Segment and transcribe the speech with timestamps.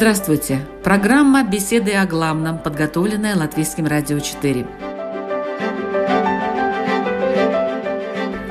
[0.00, 0.66] Здравствуйте!
[0.82, 4.66] Программа «Беседы о главном», подготовленная Латвийским радио 4.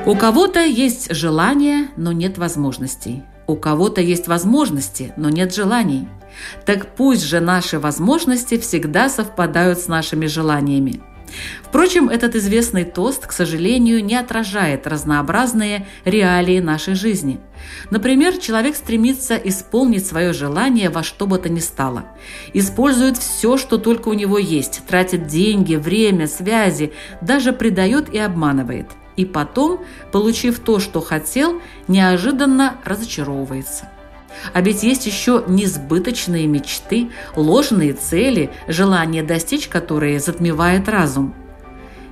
[0.06, 3.24] У кого-то есть желания, но нет возможностей.
[3.48, 6.08] У кого-то есть возможности, но нет желаний.
[6.64, 11.00] Так пусть же наши возможности всегда совпадают с нашими желаниями.
[11.62, 17.40] Впрочем, этот известный тост, к сожалению, не отражает разнообразные реалии нашей жизни.
[17.90, 22.04] Например, человек стремится исполнить свое желание во что бы то ни стало.
[22.54, 28.86] Использует все, что только у него есть, тратит деньги, время, связи, даже предает и обманывает.
[29.16, 33.90] И потом, получив то, что хотел, неожиданно разочаровывается.
[34.52, 41.34] А ведь есть еще несбыточные мечты, ложные цели, желание достичь которые затмевает разум.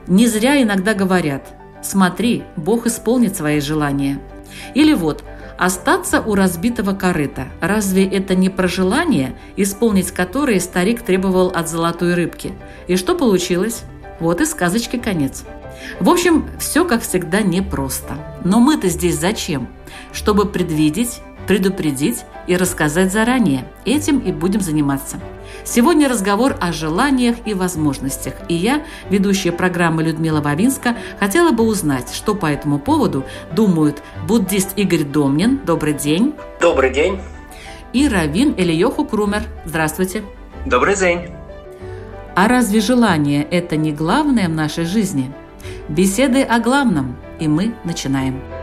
[0.07, 1.47] Не зря иногда говорят
[1.83, 4.21] «Смотри, Бог исполнит свои желания».
[4.75, 5.23] Или вот
[5.59, 7.49] «Остаться у разбитого корыта.
[7.61, 12.53] Разве это не про желание, исполнить которое старик требовал от золотой рыбки?
[12.87, 13.83] И что получилось?
[14.21, 15.45] Вот и сказочки конец».
[16.01, 18.15] В общем, все, как всегда, непросто.
[18.45, 19.69] Но мы-то здесь зачем?
[20.13, 23.65] Чтобы предвидеть, предупредить и рассказать заранее.
[23.85, 25.19] Этим и будем заниматься.
[25.65, 28.35] Сегодня разговор о желаниях и возможностях.
[28.49, 34.75] И я, ведущая программы Людмила Бабинска, хотела бы узнать, что по этому поводу думают буддист
[34.77, 35.61] Игорь Домнин.
[35.65, 36.35] Добрый день.
[36.61, 37.19] Добрый день.
[37.95, 39.43] И Равин Элиоху Крумер.
[39.65, 40.23] Здравствуйте.
[40.67, 41.31] Добрый день.
[42.37, 45.33] А разве желание– это не главное в нашей жизни?
[45.89, 48.58] Беседы о главном, и мы начинаем.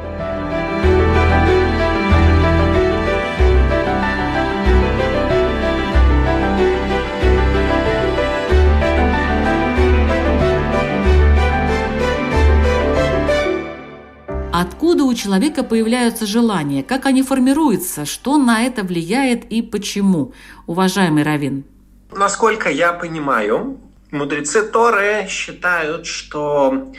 [14.85, 16.83] Откуда у человека появляются желания?
[16.83, 18.05] Как они формируются?
[18.05, 20.33] Что на это влияет и почему?
[20.67, 21.63] Уважаемый Равин.
[22.11, 23.79] Насколько я понимаю,
[24.11, 26.93] мудрецы Торы считают, что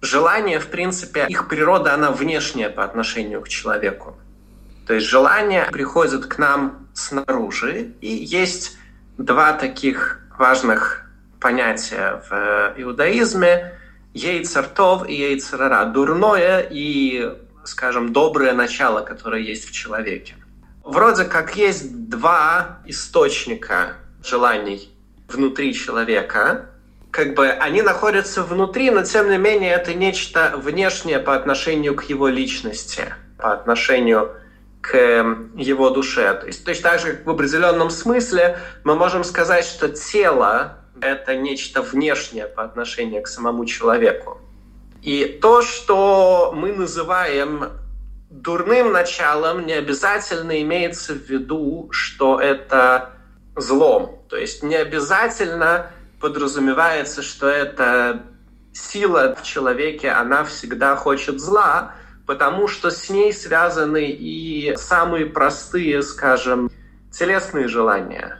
[0.00, 4.16] желание, в принципе, их природа, она внешняя по отношению к человеку.
[4.86, 8.76] То есть желание приходит к нам снаружи, и есть
[9.18, 11.10] два таких важных
[11.40, 13.72] понятия в иудаизме–
[14.14, 15.84] Ейцертов и Ейцерара.
[15.86, 17.32] Дурное и,
[17.64, 20.34] скажем, доброе начало, которое есть в человеке.
[20.84, 24.90] Вроде как есть два источника желаний
[25.28, 26.66] внутри человека.
[27.10, 32.04] Как бы они находятся внутри, но тем не менее это нечто внешнее по отношению к
[32.04, 34.34] его личности, по отношению
[34.80, 34.96] к
[35.54, 36.34] его душе.
[36.34, 41.36] То есть точно так же, как в определенном смысле мы можем сказать, что тело это
[41.36, 44.40] нечто внешнее по отношению к самому человеку.
[45.02, 47.70] И то, что мы называем
[48.30, 53.10] дурным началом, не обязательно имеется в виду, что это
[53.56, 54.22] злом.
[54.28, 58.22] То есть не обязательно подразумевается, что это
[58.72, 61.94] сила в человеке, она всегда хочет зла,
[62.26, 66.70] потому что с ней связаны и самые простые, скажем,
[67.10, 68.38] телесные желания.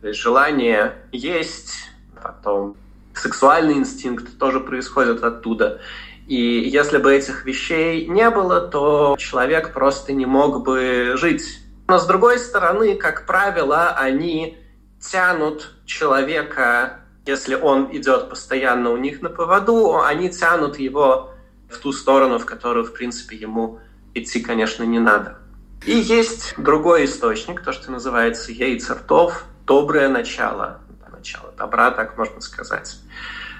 [0.00, 1.90] То есть желание есть,
[2.22, 2.76] потом
[3.14, 5.80] сексуальный инстинкт тоже происходит оттуда.
[6.26, 11.60] И если бы этих вещей не было, то человек просто не мог бы жить.
[11.88, 14.56] Но с другой стороны, как правило, они
[15.00, 21.32] тянут человека, если он идет постоянно у них на поводу, они тянут его
[21.68, 23.80] в ту сторону, в которую, в принципе, ему
[24.14, 25.38] идти, конечно, не надо.
[25.84, 30.80] И есть другой источник, то, что называется яйцертов, доброе начало
[31.20, 32.98] начала добра, так можно сказать,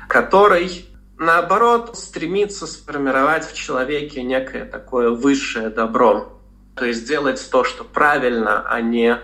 [0.08, 0.86] который,
[1.18, 6.40] наоборот, стремится сформировать в человеке некое такое высшее добро,
[6.74, 9.18] то есть делать то, что правильно, а не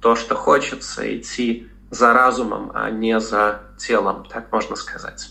[0.00, 5.30] то, что хочется, идти за разумом, а не за телом, так можно сказать.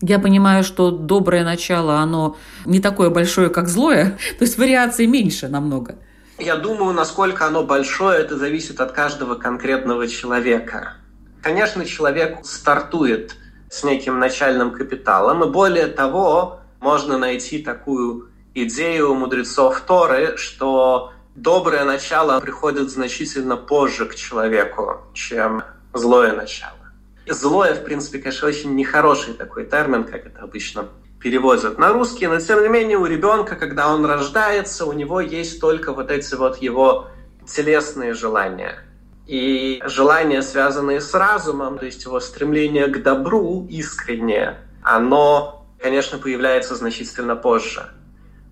[0.00, 5.48] Я понимаю, что доброе начало, оно не такое большое, как злое, то есть вариаций меньше
[5.48, 5.96] намного.
[6.38, 10.94] Я думаю, насколько оно большое, это зависит от каждого конкретного человека.
[11.42, 13.36] Конечно, человек стартует
[13.70, 21.84] с неким начальным капиталом, и более того, можно найти такую идею мудрецов Торы, что доброе
[21.84, 26.78] начало приходит значительно позже к человеку, чем злое начало.
[27.26, 30.88] Злое, в принципе, конечно, очень нехороший такой термин, как это обычно
[31.24, 35.58] переводят на русский, но тем не менее у ребенка, когда он рождается, у него есть
[35.58, 37.06] только вот эти вот его
[37.48, 38.80] телесные желания.
[39.26, 46.74] И желания, связанные с разумом, то есть его стремление к добру искреннее, оно, конечно, появляется
[46.74, 47.88] значительно позже.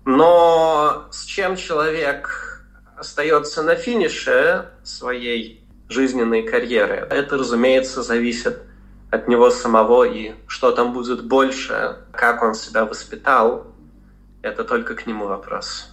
[0.05, 2.65] Но с чем человек
[2.97, 8.63] остается на финише своей жизненной карьеры, это, разумеется, зависит
[9.11, 13.67] от него самого, и что там будет больше, как он себя воспитал,
[14.43, 15.89] это только к нему вопрос.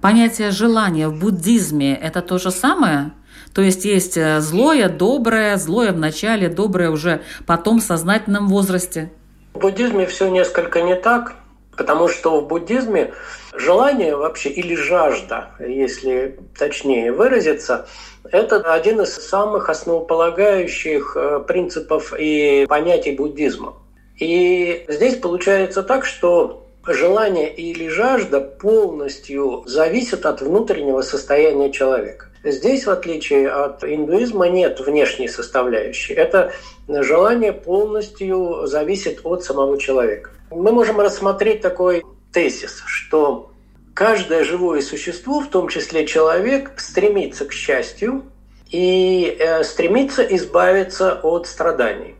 [0.00, 3.10] Понятие желания в буддизме– это то же самое?
[3.52, 9.10] То есть есть э, злое, доброе, злое в начале, доброе уже потом в сознательном возрасте?
[9.54, 11.34] В буддизме все несколько не так,
[11.76, 13.12] потому что в буддизме
[13.52, 17.88] желание вообще или жажда, если точнее выразиться,
[18.30, 23.74] это один из самых основополагающих э, принципов и понятий буддизма.
[24.18, 32.26] И здесь получается так, что желание или жажда полностью зависят от внутреннего состояния человека.
[32.44, 36.14] Здесь, в отличие от индуизма, нет внешней составляющей.
[36.14, 36.52] Это
[36.88, 40.30] желание полностью зависит от самого человека.
[40.50, 43.50] Мы можем рассмотреть такой тезис, что
[43.94, 48.24] каждое живое существо, в том числе человек, стремится к счастью
[48.70, 52.15] и э, стремится избавиться от страданий.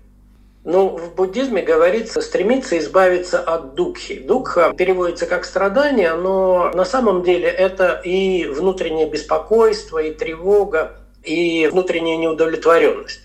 [0.69, 4.19] Ну, в буддизме говорится стремиться избавиться от духи.
[4.19, 11.69] Дукха переводится как страдание, но на самом деле это и внутреннее беспокойство, и тревога, и
[11.71, 13.21] внутренняя неудовлетворенность.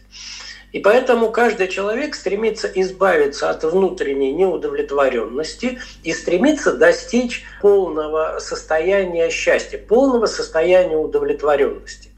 [0.71, 9.79] И поэтому каждый человек стремится избавиться от внутренней неудовлетворенности и стремится достичь полного состояния счастья,
[9.79, 12.10] полного состояния удовлетворенности.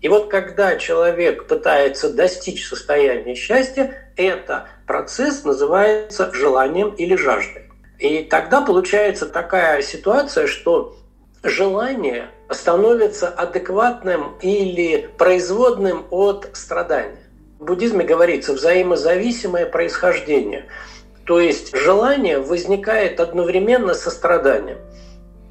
[0.00, 7.68] И вот когда человек пытается достичь состояния счастья, это процесс называется желанием или жаждой.
[7.98, 10.96] И тогда получается такая ситуация, что
[11.42, 17.18] желание становится адекватным или производным от страдания.
[17.58, 20.66] В буддизме говорится взаимозависимое происхождение.
[21.26, 24.78] То есть желание возникает одновременно со страданием.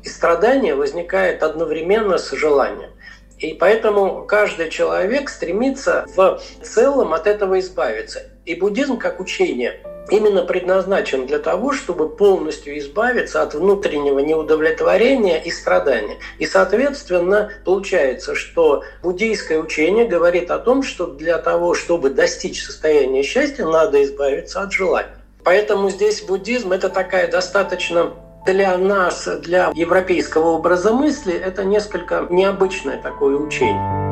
[0.04, 2.92] И страдание возникает одновременно с желанием.
[3.40, 8.24] И поэтому каждый человек стремится в целом от этого избавиться.
[8.46, 9.80] И буддизм как учение
[10.10, 16.18] именно предназначен для того, чтобы полностью избавиться от внутреннего неудовлетворения и страдания.
[16.40, 23.24] И, соответственно, получается, что буддийское учение говорит о том, что для того, чтобы достичь состояния
[23.24, 25.18] счастья, надо избавиться от желания.
[25.44, 28.14] Поэтому здесь буддизм– это такая достаточно
[28.48, 34.08] для нас, для европейского образа мысли, это несколько необычное такое учение.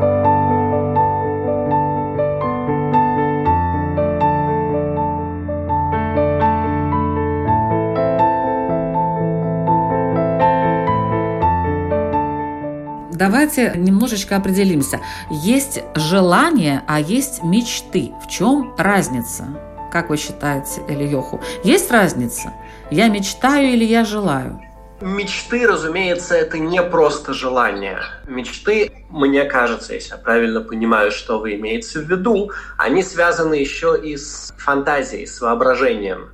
[13.14, 15.00] Давайте немножечко определимся.
[15.30, 18.12] Есть желание, а есть мечты.
[18.22, 19.75] В чем разница?
[19.96, 21.40] Как вы считаете, Ильёху?
[21.64, 22.52] Есть разница?
[22.92, 24.62] Я мечтаю или я желаю?
[25.00, 28.02] Мечты, разумеется, это не просто желание.
[28.28, 33.98] Мечты, мне кажется, если я правильно понимаю, что вы имеете в виду, они связаны еще
[33.98, 36.32] и с фантазией, с воображением.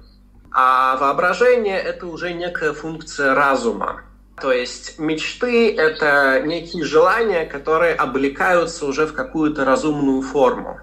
[0.52, 4.02] А воображение– это уже некая функция разума.
[4.42, 10.80] То есть мечты– это некие желания, которые облекаются уже в какую-то разумную форму.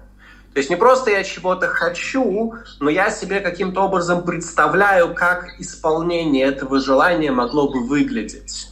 [0.59, 6.47] То есть не просто я чего-то хочу, но я себе каким-то образом представляю, как исполнение
[6.47, 8.67] этого желания могло бы выглядеть.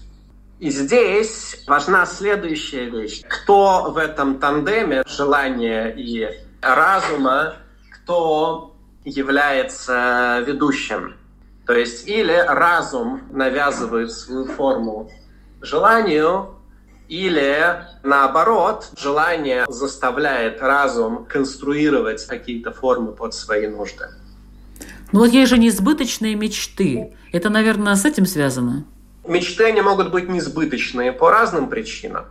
[0.60, 3.22] И здесь важна следующая вещь.
[3.29, 6.27] Кто в этом тандеме желания и
[6.62, 7.53] разума,
[7.89, 8.75] кто
[9.06, 11.15] является ведущим?
[11.65, 15.10] То есть или разум навязывает свою форму
[15.62, 16.53] желанию,
[17.07, 24.09] или наоборот, желание заставляет разум конструировать какие-то формы под свои нужды.
[25.11, 27.13] Ну вот есть же несбыточные мечты.
[27.31, 28.85] Это, наверное, с этим связано?
[29.25, 32.25] Мечты, они могут быть несбыточные по разным причинам.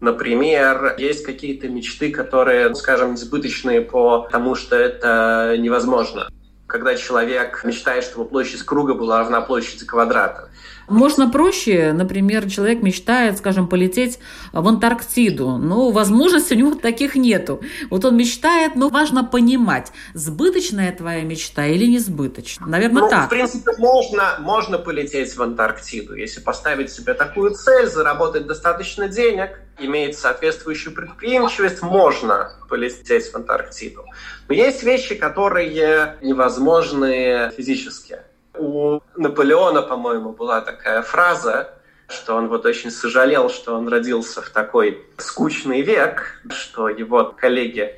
[0.00, 6.28] Например, есть какие-то мечты, которые, скажем, несбыточные по тому, что это невозможно
[6.66, 10.48] когда человек мечтает, чтобы площадь круга была равна площади квадрата.
[10.88, 14.18] Можно проще, например, человек мечтает, скажем, полететь
[14.52, 17.60] в Антарктиду, но возможностей у него таких нету.
[17.90, 22.68] Вот он мечтает, но важно понимать, сбыточная твоя мечта или несбыточная.
[22.68, 23.26] Наверное, ну, так.
[23.26, 29.60] В принципе, можно, можно полететь в Антарктиду, если поставить себе такую цель, заработать достаточно денег,
[29.78, 34.04] иметь соответствующую предприимчивость, можно полететь в Антарктиду.
[34.48, 38.18] Но есть вещи, которые невозможны физически.
[38.56, 41.70] У Наполеона, по-моему, была такая фраза,
[42.08, 47.94] что он вот очень сожалел, что он родился в такой скучный век, что его коллеги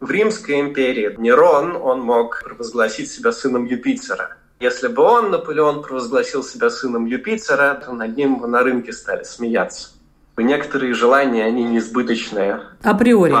[0.00, 4.36] в Римской империи, Нерон, он мог провозгласить себя сыном Юпитера.
[4.60, 9.90] Если бы он, Наполеон, провозгласил себя сыном Юпитера, то над ним на рынке стали смеяться.
[10.36, 12.60] Некоторые желания, они несбыточные.
[12.82, 13.32] Априори.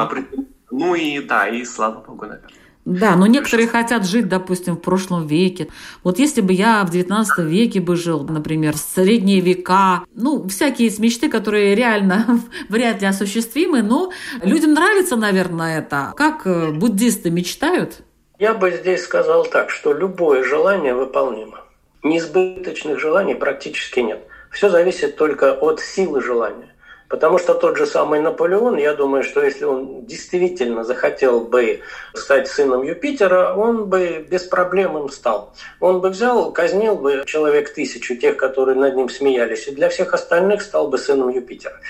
[0.70, 2.50] Ну и да, и слава богу, наверное.
[2.88, 5.68] Да, но некоторые хотят жить, допустим, в прошлом веке.
[6.02, 10.98] Вот если бы я в 19 веке бы жил, например, средние века, ну, всякие есть
[10.98, 12.40] мечты, которые реально
[12.70, 14.10] вряд ли осуществимы, но
[14.42, 16.14] людям нравится, наверное, это.
[16.16, 17.98] Как э, буддисты мечтают?
[18.38, 21.60] Я бы здесь сказал так, что любое желание выполнимо.
[22.02, 24.22] Несбыточных желаний практически нет.
[24.50, 26.72] Все зависит только от силы желания.
[27.08, 31.80] Потому что тот же самый Наполеон, я думаю, что если он действительно захотел бы
[32.12, 35.54] стать сыном Юпитера, он бы без проблем им стал.
[35.80, 40.12] Он бы взял, казнил бы человек тысячу тех, которые над ним смеялись, и для всех
[40.12, 41.80] остальных стал бы сыном Юпитера.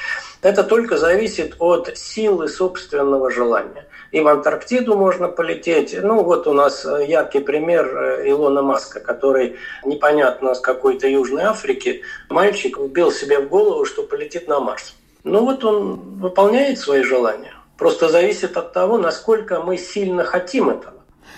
[0.40, 3.86] Это только зависит от силы собственного желания.
[4.12, 5.96] И в Антарктиду можно полететь.
[6.00, 12.02] Ну, вот у нас яркий пример э, Илона Маска, который непонятно с какой-то Южной Африки,
[12.28, 14.94] мальчик убил себе в голову, что полетит на Марс.
[15.28, 17.52] Ну вот он выполняет свои желания.
[17.76, 20.94] Просто зависит от того, насколько мы сильно хотим этого.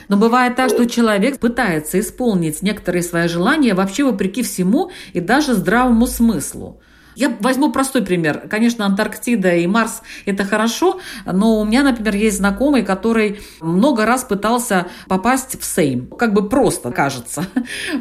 [0.09, 5.55] Но бывает так, что человек пытается исполнить некоторые свои желания вообще вопреки всему и даже
[5.55, 6.81] здравому смыслу.
[7.15, 8.49] Я возьму простой пример.
[8.49, 14.25] Конечно, Антарктида и Марс– это хорошо, но у меня, например, есть знакомый, который много раз
[14.25, 16.07] пытался попасть в Сейм.
[16.07, 17.47] Как бы просто, кажется.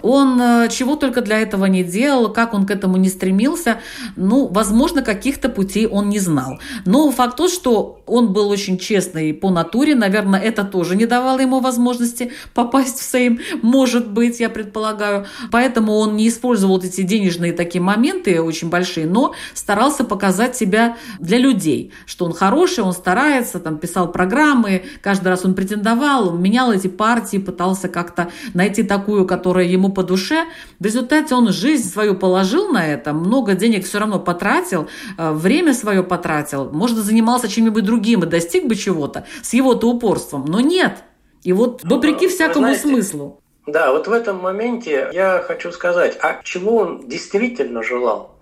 [0.02, 3.80] Он э, чего только для этого не делал, как он к этому не стремился.
[4.16, 6.60] Ну, возможно, каких-то путей он не знал.
[6.86, 9.96] Но факт тот, что он был очень честный по натуре.
[9.96, 13.40] Наверное, это тоже не давало ему возможности попасть в Сейм.
[13.62, 15.26] Может быть, я предполагаю.
[15.52, 20.98] Поэтому он не использовал эти денежные такие моменты очень большие хороший, но старался показать себя
[21.20, 26.42] для людей, что он хороший, он старается, там писал программы, каждый раз он претендовал, он
[26.42, 30.46] менял эти партии, пытался как-то найти такую, которая ему по душе.
[30.80, 34.88] В результате он жизнь свою положил на это, много денег все равно потратил,
[35.18, 40.46] э, время свое потратил, может, занимался чем-нибудь другим и достиг бы чего-то с его-то упорством,
[40.48, 41.04] но нет.
[41.44, 43.40] И вот вопреки всякому знаете, смыслу.
[43.72, 48.39] Да, вот в этом моменте я хочу сказать, а чего он действительно желал?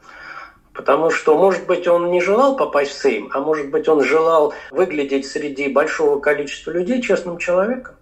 [0.77, 4.53] Потому что, может быть, он не желал попасть в Сейм, а может быть, он желал
[4.69, 7.96] выглядеть среди большого количества людей честным человеком.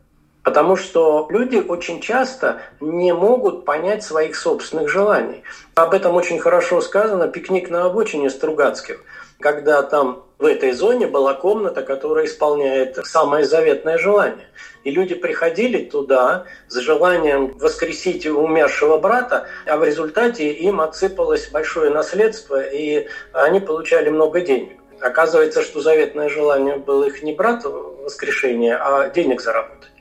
[0.44, 5.42] Потому что люди очень часто не могут понять своих собственных желаний.
[5.74, 9.02] Об этом очень хорошо сказано «Пикник на обочине» Стругацких,
[9.40, 14.48] когда там в этой зоне была комната, которая исполняет самое заветное желание.
[14.84, 21.90] И люди приходили туда с желанием воскресить умершего брата, а в результате им отсыпалось большое
[21.90, 24.78] наследство, и они получали много денег.
[25.02, 29.92] Оказывается, что заветное желание было их не брата воскрешения, а денег заработать.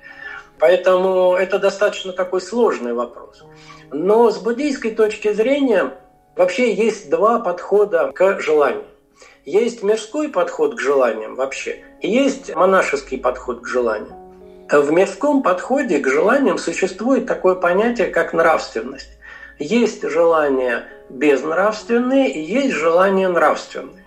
[0.58, 3.44] Поэтому это достаточно такой сложный вопрос.
[3.90, 5.92] Но с буддийской точки зрения
[6.36, 8.84] вообще есть два подхода к желанию.
[9.44, 14.16] Есть мирской подход к желаниям вообще, и есть монашеский подход к желаниям.
[14.70, 19.18] В мирском подходе к желаниям существует такое понятие, как нравственность.
[19.58, 24.03] Есть желания безнравственные и есть желания нравственные.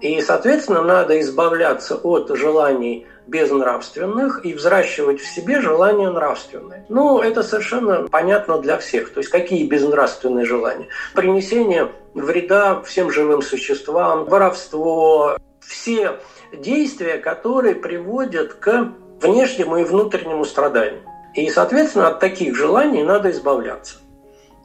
[0.00, 6.84] И, соответственно, надо избавляться от желаний безнравственных и взращивать в себе желания нравственные.
[6.88, 9.12] Ну, это совершенно понятно для всех.
[9.12, 10.88] То есть какие безнравственные желания?
[11.14, 16.18] Принесение вреда всем живым существам, воровство, все
[16.52, 21.00] действия, которые приводят к внешнему и внутреннему страданию.
[21.34, 23.96] И, соответственно, от таких желаний надо избавляться.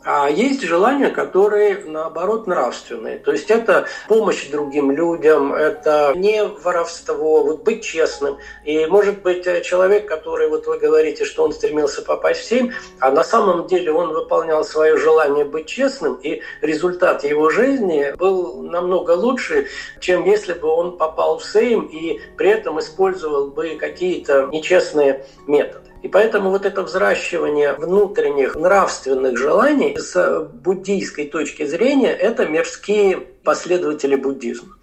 [0.06, 3.20] А есть желания, которые, наоборот, нравственные.
[3.20, 8.38] То есть это помощь другим людям, это не воровство, вот быть честным.
[8.64, 13.12] И, может быть, человек, который, вот вы говорите, что он стремился попасть в семь, а
[13.12, 19.12] на самом деле он выполнял свое желание быть честным, и результат его жизни был намного
[19.12, 19.68] лучше,
[20.00, 25.89] чем если бы он попал в сейм и при этом использовал бы какие-то нечестные методы.
[26.02, 34.16] И поэтому вот это взращивание внутренних нравственных желаний с буддийской точки зрения– это мирские последователи
[34.16, 34.76] буддизма.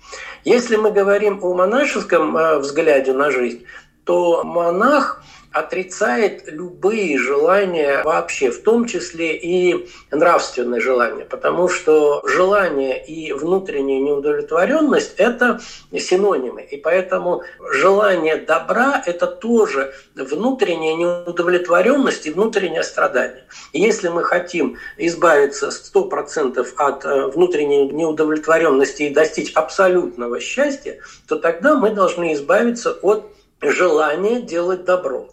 [0.44, 3.64] Если мы говорим о монашеском э, взгляде на жизнь,
[4.04, 5.22] то монах
[5.56, 14.00] отрицает любые желания вообще, в том числе и нравственные желания, потому что желание и внутренняя
[14.00, 15.60] неудовлетворенность– это
[15.92, 16.62] синонимы.
[16.62, 23.44] И поэтому желание добра– это тоже внутренняя неудовлетворенность и внутреннее страдание.
[23.72, 31.36] И если мы хотим избавиться 100% от э, внутренней неудовлетворенности и достичь абсолютного счастья, то
[31.36, 33.24] тогда мы должны избавиться от
[33.62, 35.30] желания делать добро.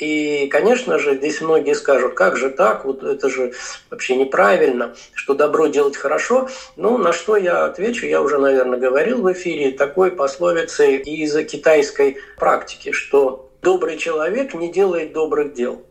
[0.00, 3.52] И, конечно же, здесь многие скажут, как же так, вот это же
[3.90, 6.48] вообще неправильно, что добро делать хорошо.
[6.76, 12.16] Ну, на что я отвечу, я уже, наверное, говорил в эфире такой пословицы из китайской
[12.38, 15.82] практики, что добрый человек не делает добрых дел.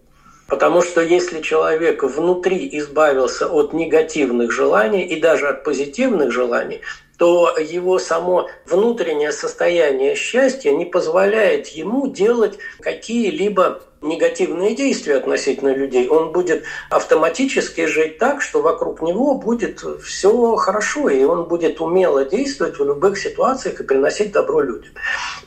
[0.47, 6.81] Потому что если человек внутри избавился от негативных желаний и даже от позитивных желаний,
[7.19, 16.07] то его само внутреннее состояние счастья не позволяет ему делать какие-либо негативные действия относительно людей,
[16.07, 22.23] он будет автоматически жить так, что вокруг него будет все хорошо, и он будет умело
[22.25, 24.93] действовать в любых ситуациях и приносить добро людям.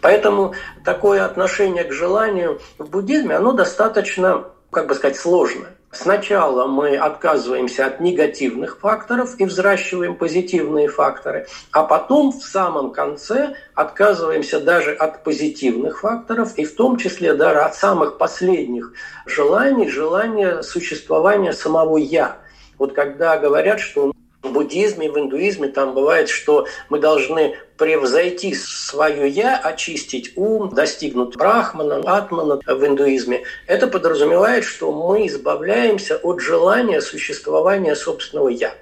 [0.00, 0.54] Поэтому
[0.84, 5.76] такое отношение к желанию в буддизме, оно достаточно, как бы сказать, сложное.
[5.94, 13.56] Сначала мы отказываемся от негативных факторов и взращиваем позитивные факторы, а потом в самом конце
[13.74, 18.94] отказываемся даже от позитивных факторов и в том числе даже от самых последних
[19.26, 22.38] желаний, желания существования самого «я».
[22.78, 29.28] Вот когда говорят, что в буддизме, в индуизме там бывает, что мы должны превзойти свое
[29.28, 33.44] «я», очистить ум, достигнуть брахмана, атмана в индуизме.
[33.66, 38.74] Это подразумевает, что мы избавляемся от желания существования собственного «я».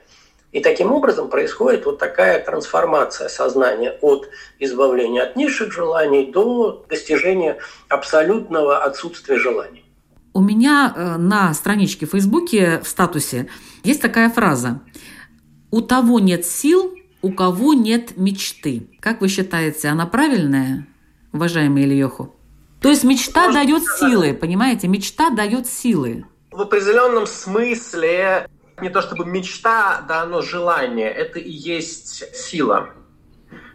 [0.52, 7.58] И таким образом происходит вот такая трансформация сознания от избавления от низших желаний до достижения
[7.88, 9.84] абсолютного отсутствия желаний.
[10.32, 13.48] У меня э, на страничке в Фейсбуке в статусе
[13.84, 14.80] есть такая фраза–
[15.70, 18.88] у того нет сил, у кого нет мечты.
[19.00, 20.86] Как вы считаете, она правильная,
[21.32, 22.34] уважаемый Ильёху?
[22.80, 24.88] То есть мечта Может, дает силы, понимаете?
[24.88, 26.24] Мечта дает силы.
[26.50, 28.48] В определенном смысле
[28.80, 31.10] не то чтобы мечта, да, но желание.
[31.10, 32.90] Это и есть сила.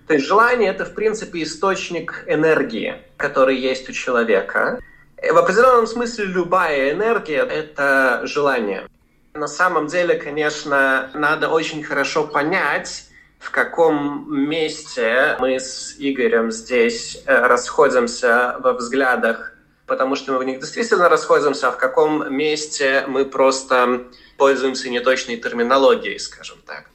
[0.07, 4.79] То есть желание– это, в принципе, источник энергии, который есть у человека.
[5.17, 8.87] В определенном смысле любая энергия– это желание.
[9.35, 17.21] На самом деле, конечно, надо очень хорошо понять, в каком месте мы с Игорем здесь
[17.25, 19.53] э, расходимся во взглядах,
[19.87, 24.05] потому что мы в них действительно расходимся, а в каком месте мы просто
[24.37, 26.85] пользуемся неточной терминологией, скажем так.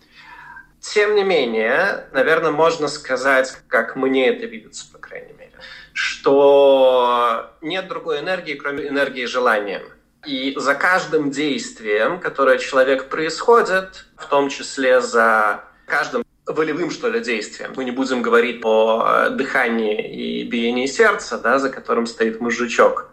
[0.80, 5.52] Тем не менее, наверное, можно сказать, как мне это видится, по крайней мере,
[5.92, 9.82] что нет другой энергии, кроме энергии желания–
[10.26, 17.20] и за каждым действием, которое человек происходит, в том числе за каждым волевым, что ли,
[17.20, 17.72] действием.
[17.76, 23.08] Мы не будем говорить о дыхании и биении сердца, да, за которым стоит мужичок.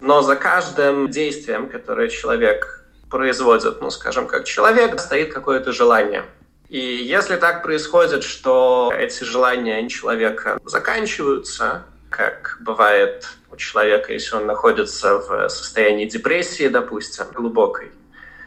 [0.00, 6.24] Но за каждым действием, которое человек производит, ну, скажем, как человек, стоит какое-то желание.
[6.68, 14.46] И если так происходит, что эти желания человека заканчиваются, как бывает у человека, если он
[14.46, 17.90] находится в состоянии депрессии, допустим, глубокой,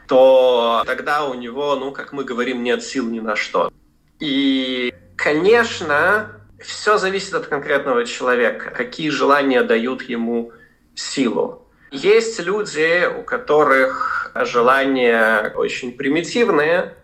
[0.07, 3.71] то тогда у него, ну, как мы говорим, нет сил ни на что.
[4.19, 10.51] И, конечно, все зависит от конкретного человека, какие желания дают ему
[10.95, 11.67] силу.
[11.91, 16.95] Есть люди, у которых желания очень примитивные,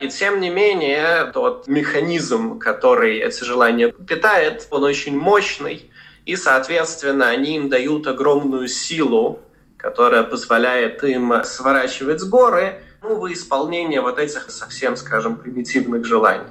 [0.00, 5.91] и тем не менее тот механизм, который эти желания питает, он очень мощный,
[6.24, 9.40] и, соответственно, они им дают огромную силу,
[9.76, 16.46] которая позволяет им сворачивать с горы ну, в исполнение вот этих совсем, скажем, примитивных желаний.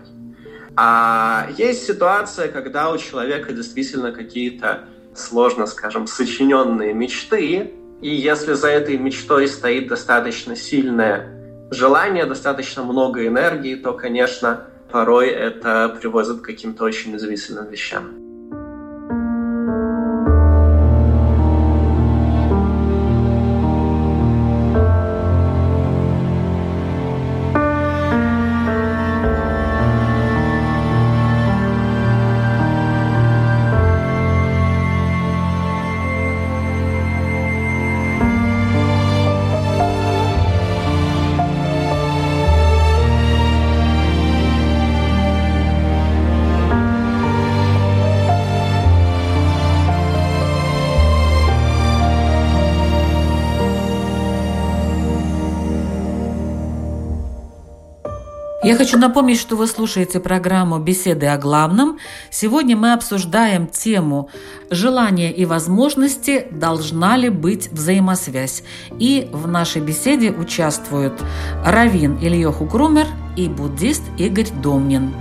[0.75, 8.69] А есть ситуация, когда у человека действительно какие-то сложно, скажем, сочиненные мечты, и если за
[8.69, 16.45] этой мечтой стоит достаточно сильное желание, достаточно много энергии, то, конечно, порой это приводит к
[16.45, 18.30] каким-то очень извительным вещам.
[58.63, 61.97] Я хочу напомнить, что вы слушаете программу «Беседы о главном».
[62.29, 64.29] Сегодня мы обсуждаем тему
[64.69, 68.61] «Желания и возможности должна ли быть взаимосвязь?».
[68.99, 71.13] И в нашей беседе участвуют
[71.65, 75.11] Равин Ильёху Крумер и буддист Игорь Домнин.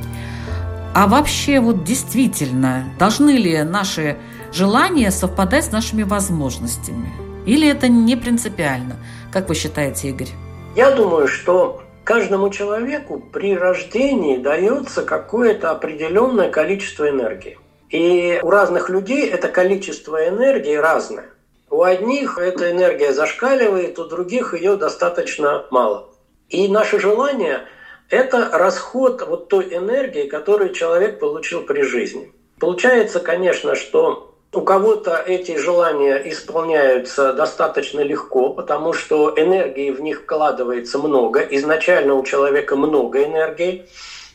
[0.95, 4.19] А вообще вот действительно, должны ли наши
[4.53, 7.11] желания совпадать с нашими возможностями?
[7.47, 8.97] Или это не принципиально?
[9.33, 10.29] Как вы считаете, Игорь?
[10.77, 17.59] Я думаю, что каждому человеку при рождении дается какое-то определенное количество энергии.
[17.91, 21.31] И у разных людей это количество энергии разное.
[21.69, 26.09] У одних эта энергия зашкаливает, у других ее достаточно мало.
[26.49, 27.61] И наше желание–
[28.11, 32.33] это расход вот той энергии, которую человек получил при жизни.
[32.59, 40.23] Получается, конечно, что у кого-то эти желания исполняются достаточно легко, потому что энергии в них
[40.23, 41.41] вкладывается много.
[41.41, 43.87] Изначально у человека много энергии.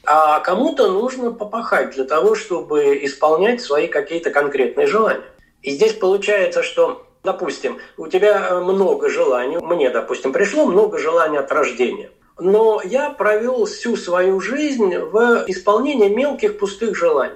[0.06, 5.26] А кому-то нужно попахать для того, чтобы исполнять свои какие-то конкретные желания.
[5.64, 11.52] И здесь получается, что, допустим, у тебя много желаний, мне, допустим, пришло много желаний от
[11.52, 12.12] рождения.
[12.38, 17.36] Но я провел всю свою жизнь в исполнении мелких пустых желаний.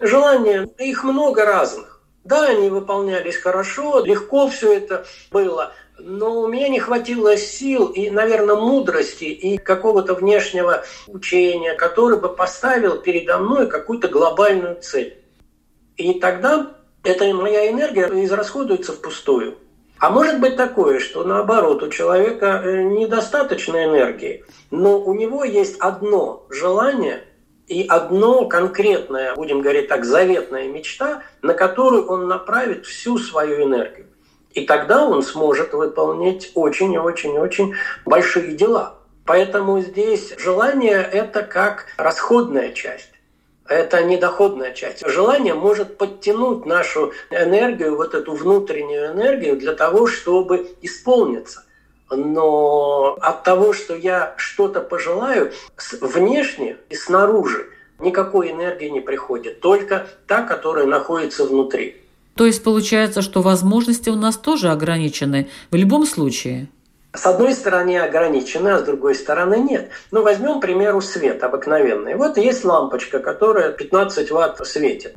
[0.00, 2.00] Желания, их много разных.
[2.24, 8.08] Да, они выполнялись хорошо, легко все это было, но у меня не хватило сил и,
[8.08, 15.18] наверное, мудрости и какого-то внешнего учения, который бы поставил передо мной какую-то глобальную цель.
[15.96, 19.58] И тогда эта моя энергия израсходуется впустую.
[19.98, 25.76] А может быть такое, что наоборот, у человека э, недостаточно энергии, но у него есть
[25.78, 27.24] одно желание–
[27.66, 34.06] и одно конкретное, будем говорить так, заветная мечта, на которую он направит всю свою энергию.
[34.52, 37.74] И тогда он сможет выполнить очень и очень-очень
[38.04, 38.96] большие дела.
[39.24, 43.10] Поэтому здесь желание– это как расходная часть.
[43.66, 45.04] Это недоходная часть.
[45.06, 51.63] Желание может подтянуть нашу энергию, вот эту внутреннюю энергию для того, чтобы исполниться–
[52.10, 55.52] но от того, что я что-то пожелаю,
[56.00, 57.66] внешне и снаружи
[57.98, 61.96] никакой энергии не приходит, только та, которая находится внутри.
[62.34, 66.68] То есть получается, что возможности у нас тоже ограничены в любом случае?
[67.12, 69.90] С одной стороны ограничены, а с другой стороны нет.
[70.10, 72.16] Ну, возьмем, к примеру, свет обыкновенный.
[72.16, 75.14] Вот есть лампочка, которая 15 ватт светит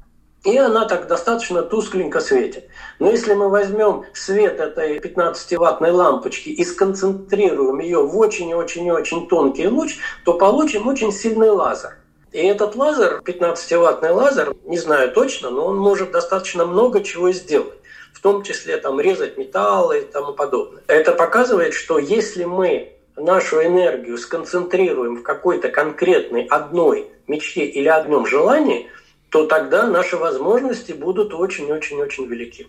[0.47, 2.69] и она так достаточно тускленько светит.
[2.99, 9.97] Но если мы возьмем свет этой 15-ваттной лампочки и сконцентрируем ее в очень-очень-очень тонкий луч,
[10.23, 11.97] то получим очень сильный лазер.
[12.31, 17.73] И этот лазер, 15-ваттный лазер, не знаю точно, но он может достаточно много чего сделать
[18.13, 20.81] в том числе там резать металлы и тому подобное.
[20.87, 28.25] Это показывает, что если мы нашу энергию сконцентрируем в какой-то конкретной одной мечте или одном
[28.25, 28.89] желании,
[29.37, 32.65] то тогда наши возможности будут очень-очень-очень велики.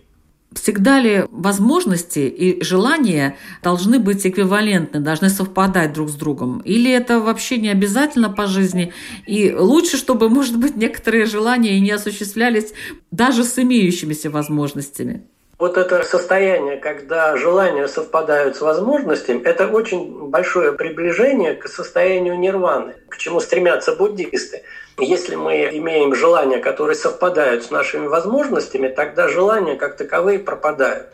[0.52, 6.60] Всегда ли возможности и желания должны быть эквивалентны, должны совпадать друг с другом?
[6.60, 8.92] Или это вообще не обязательно по жизни?
[9.26, 12.74] И лучше, чтобы, может быть, некоторые желания и не осуществлялись
[13.10, 15.22] даже с имеющимися возможностями?
[15.58, 22.94] Вот это состояние, когда желания совпадают с возможностями, это очень большое приближение к состоянию нирваны,
[23.08, 24.62] к чему стремятся буддисты.
[24.98, 31.08] Если мы имеем желания, которые совпадают с нашими возможностями, тогда желания как таковые пропадают.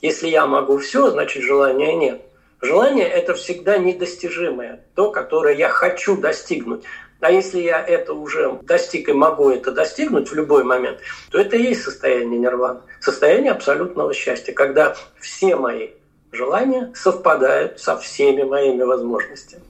[0.00, 2.22] Если я могу все, значит желания нет.
[2.62, 6.84] Желание– это всегда недостижимое, то, которое я хочу достигнуть.
[7.20, 10.98] А если я это уже достиг и могу это достигнуть в любой момент,
[11.30, 12.80] то это и есть состояние нирваны.
[13.00, 15.90] Состояние абсолютного счастья, когда все мои
[16.32, 19.62] желания совпадают со всеми моими возможностями.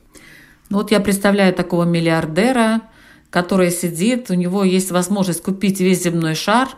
[0.68, 2.82] Ну вот я представляю такого миллиардера,
[3.30, 6.68] который сидит, у него есть возможность купить весь земной шар,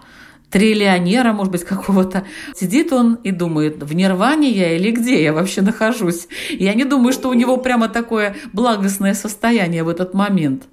[0.53, 2.25] триллионера, может быть, какого-то.
[2.55, 6.29] Сидит он и думает, в нирване я или где я вообще нахожусь.
[6.51, 10.65] Я не думаю, что у него прямо такое благостное состояние в этот момент.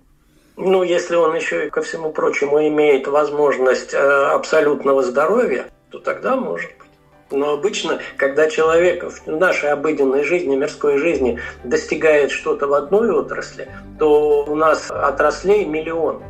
[0.57, 6.35] Ну, если он еще и ко всему прочему имеет возможность э, абсолютного здоровья, то тогда
[6.35, 6.89] может быть.
[7.31, 13.69] Но обычно, когда человек в нашей обыденной жизни, мирской жизни достигает что-то в одной отрасли,
[13.99, 16.21] то у нас отраслей миллион.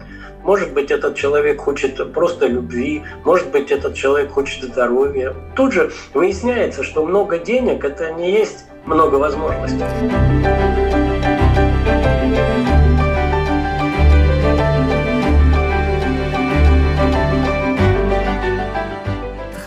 [0.44, 5.36] Может быть, этот человек хочет просто любви, может быть, этот человек хочет здоровья.
[5.56, 9.86] Тут же выясняется, что много денег– это не есть много возможностей.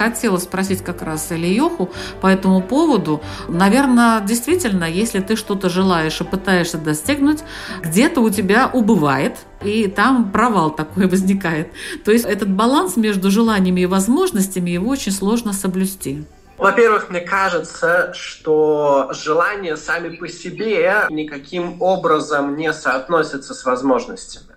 [0.03, 3.23] Хотела спросить как раз Ильеху по этому поводу.
[3.49, 7.41] Наверное, действительно, если ты что-то желаешь и пытаешься достигнуть,
[7.83, 11.73] где-то у тебя убывает, и там провал такой возникает.
[12.05, 16.25] То есть этот баланс между желаниями и возможностями его очень сложно соблюсти.
[16.59, 24.52] Во-первых, мне кажется, что желания сами по себе никаким образом не соотносятся с возможностями.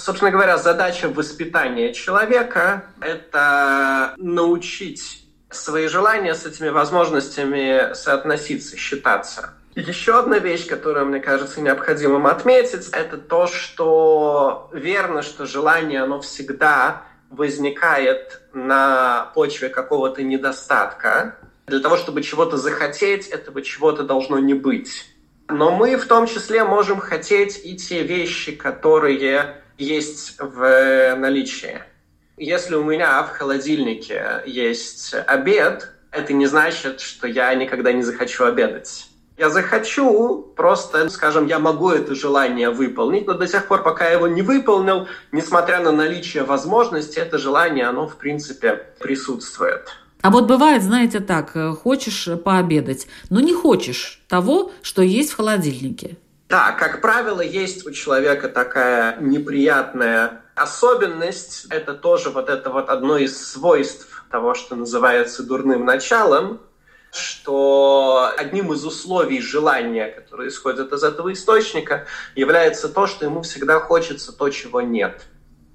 [0.00, 9.50] Собственно говоря, задача воспитания человека– это научить свои желания с этими возможностями соотноситься, считаться.
[9.74, 16.22] Еще одна вещь, которую, мне кажется, необходимым отметить, это то, что верно, что желание, оно
[16.22, 21.36] всегда возникает на почве какого-то недостатка.
[21.66, 25.10] Для того, чтобы чего-то захотеть, этого чего-то должно не быть.
[25.48, 31.80] Но мы в том числе можем хотеть и те вещи, которые есть в наличии.
[32.36, 38.44] Если у меня в холодильнике есть обед, это не значит, что я никогда не захочу
[38.44, 39.06] обедать.
[39.38, 44.12] Я захочу, просто, скажем, я могу это желание выполнить, но до тех пор, пока я
[44.12, 49.88] его не выполнил, несмотря на наличие возможности, это желание, оно, в принципе, присутствует.
[50.20, 55.36] А вот бывает, знаете, так, э, хочешь пообедать, но не хочешь того, что есть в
[55.36, 56.18] холодильнике.
[56.50, 61.66] Да, как правило, есть у человека такая неприятная особенность.
[61.70, 66.60] Это тоже вот это вот одно из свойств того, что называется дурным началом
[67.12, 73.80] что одним из условий желания, которое исходит из этого источника, является то, что ему всегда
[73.80, 75.22] хочется то, чего нет.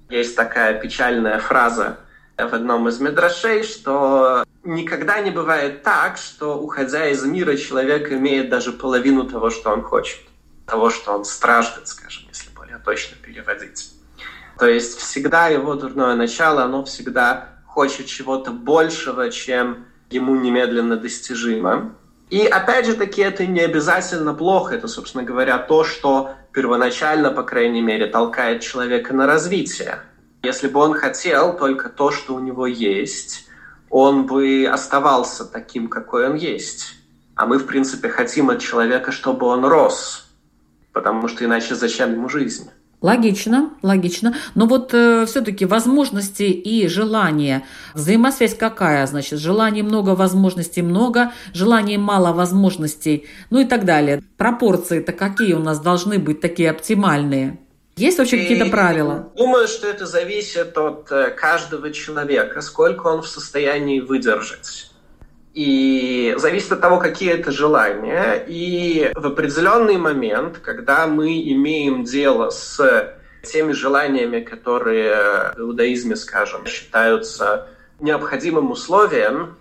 [0.08, 1.98] Есть такая печальная фраза
[2.38, 8.48] в одном из медрашей, что никогда не бывает так, что, уходя из мира, человек имеет
[8.48, 10.20] даже половину того, что он хочет,
[10.66, 13.92] того, что он страждет, скажем, если более точно переводить.
[14.58, 21.94] То есть всегда его дурное начало, оно всегда хочет чего-то большего, чем ему немедленно достижимо.
[22.30, 27.42] И опять же таки это не обязательно плохо, это, собственно говоря, то, что первоначально, по
[27.42, 30.00] крайней мере, толкает человека на развитие.
[30.42, 33.46] Если бы он хотел только то, что у него есть,
[33.90, 36.94] он бы оставался таким, какой он есть.
[37.36, 40.25] А мы, в принципе, хотим от человека, чтобы он рос,
[40.96, 42.70] потому что иначе зачем ему жизнь?
[43.02, 44.34] Логично, логично.
[44.54, 49.06] Но вот э, все-таки возможности и желания, взаимосвязь какая?
[49.06, 54.22] Значит, желаний много, возможностей много, желаний мало, возможностей, ну и так далее.
[54.38, 57.58] Пропорции-то какие у нас должны быть такие оптимальные?
[57.98, 59.30] Есть вообще какие-то правила?
[59.36, 64.90] Думаю, что это зависит от э, каждого человека, сколько он в состоянии выдержать.
[65.56, 68.44] И зависит от того, какие это желания.
[68.46, 76.66] И в определенный момент, когда мы имеем дело с теми желаниями, которые в иудаизме, скажем,
[76.66, 77.68] считаются
[78.00, 79.56] необходимым условием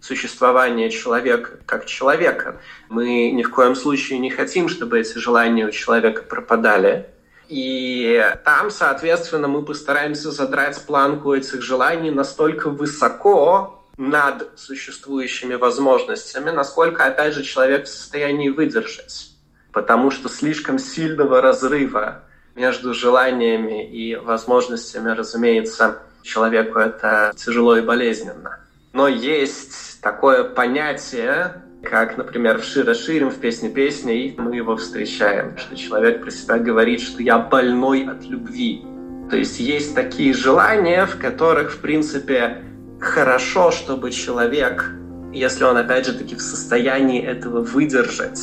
[0.00, 2.60] существования человека как человека.
[2.88, 7.08] Мы ни в коем случае не хотим, чтобы эти желания у человека пропадали.
[7.48, 17.04] И там, соответственно, мы постараемся задрать планку этих желаний настолько высоко, над существующими возможностями, насколько,
[17.04, 19.32] опять же, человек в состоянии выдержать.
[19.72, 22.24] Потому что слишком сильного разрыва
[22.54, 28.60] между желаниями и возможностями, разумеется, человеку это тяжело и болезненно.
[28.92, 34.76] Но есть такое понятие, как, например, в Шира Ширим в песне песни, и мы его
[34.76, 38.84] встречаем, что человек про себя говорит, что я больной от любви.
[39.30, 42.62] То есть есть такие желания, в которых, в принципе,
[43.02, 44.90] хорошо, чтобы человек,
[45.32, 48.40] если он опять же таки в состоянии этого выдержать,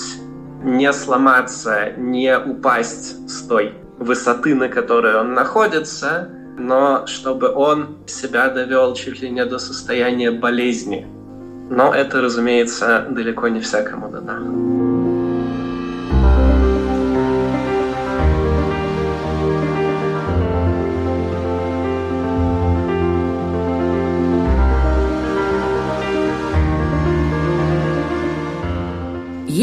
[0.64, 8.50] не сломаться, не упасть с той высоты, на которой он находится, но чтобы он себя
[8.50, 11.08] довел чуть ли не до состояния болезни.
[11.70, 14.79] Но это, разумеется, далеко не всякому дано.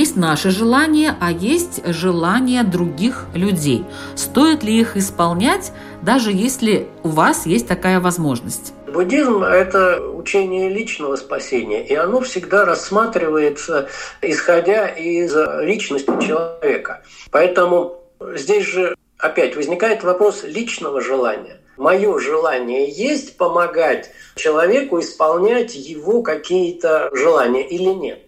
[0.07, 3.85] Есть наши желания, а есть желания других людей.
[4.15, 8.73] Стоит ли их исполнять, даже если у вас есть такая возможность?
[8.87, 13.89] Буддизм– это учение личного спасения, и оно всегда рассматривается,
[14.23, 17.03] исходя из личности человека.
[17.33, 18.01] Поэтому
[18.37, 21.57] здесь же опять возникает вопрос личного желания.
[21.77, 28.26] Мое желание есть помогать человеку исполнять его какие-то желания или нет?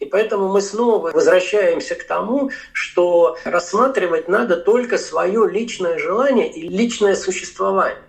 [0.00, 6.66] И поэтому мы снова возвращаемся к тому, что рассматривать надо только свое личное желание и
[6.68, 8.02] личное существование.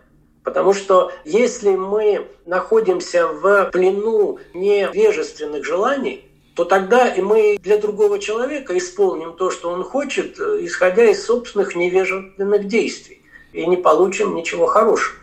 [0.44, 6.26] Потому что если мы находимся в плену невежественных желаний,
[6.56, 11.76] то тогда и мы для другого человека исполним то, что он хочет, исходя из собственных
[11.76, 15.18] невежественных действий, и не получим ничего хорошего.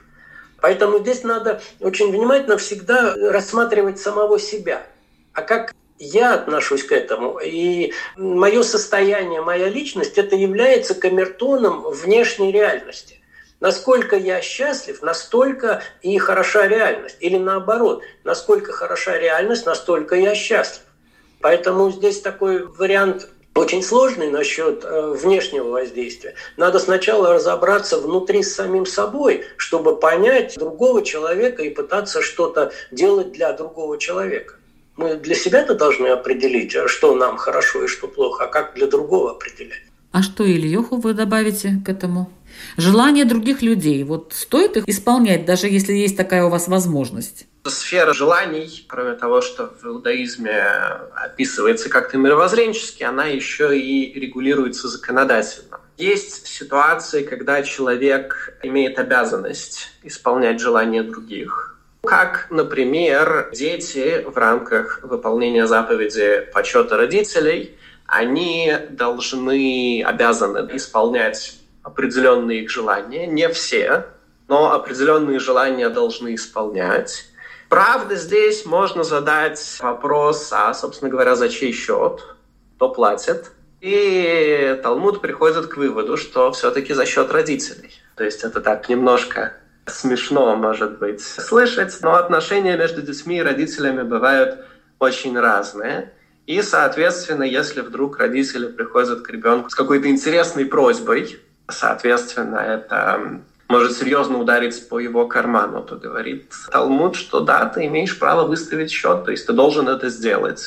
[0.61, 4.87] Поэтому здесь надо очень внимательно всегда рассматривать самого себя.
[5.33, 12.53] А как я отношусь к этому, и мое состояние, моя личность, это является камертоном внешней
[12.53, 13.21] реальности.
[13.61, 17.17] Насколько я счастлив, настолько и хороша реальность.
[17.19, 20.85] Или наоборот, насколько хороша реальность, настолько я счастлив.
[21.41, 26.35] Поэтому здесь такой вариант очень сложный насчет э, внешнего воздействия.
[26.57, 33.33] Надо сначала разобраться внутри с самим собой, чтобы понять другого человека и пытаться что-то делать
[33.33, 34.58] для другого человека.
[34.99, 39.31] Мы для себя-то должны определить, что нам хорошо и что плохо, а как для другого
[39.31, 39.83] определять.
[40.11, 42.29] А что, Ильюху, вы добавите к этому?
[42.77, 44.03] Желания других людей.
[44.03, 47.47] Вот стоит их исполнять, даже если есть такая у вас возможность?
[47.65, 50.65] Сфера желаний, кроме того, что в иудаизме
[51.15, 55.81] описывается как-то мировоззренчески, она еще и регулируется законодательно.
[55.97, 61.68] Есть ситуации, когда человек имеет обязанность исполнять желания других.
[62.03, 72.71] Как, например, дети в рамках выполнения заповеди почета родителей, они должны, обязаны исполнять определенные их
[72.71, 74.07] желания, не все,
[74.47, 77.25] но определенные желания должны исполнять.
[77.69, 82.25] Правда, здесь можно задать вопрос, а, собственно говоря, за чей счет,
[82.77, 83.53] кто платит.
[83.81, 87.93] И Талмуд приходит к выводу, что все-таки за счет родителей.
[88.17, 89.53] То есть это так немножко
[89.89, 94.65] смешно, может быть, слышать, но отношения между детьми и родителями бывают
[94.99, 96.13] очень разные.
[96.47, 103.97] И, соответственно, если вдруг родители приходят к ребенку с какой-то интересной просьбой, Соответственно, это может
[103.97, 109.25] серьезно ударить по его карману, то говорит Талмуд, что да, ты имеешь право выставить счет,
[109.25, 110.63] то есть ты должен это сделать,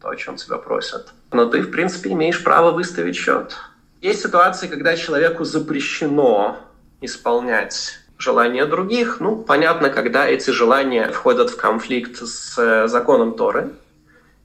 [0.00, 1.08] то, о чем тебя просят.
[1.32, 3.56] Но ты, в принципе, имеешь право выставить счет.
[4.00, 6.58] Есть ситуации, когда человеку запрещено
[7.00, 9.20] исполнять желания других.
[9.20, 13.72] Ну, понятно, когда эти желания входят в конфликт с э, законом Торы.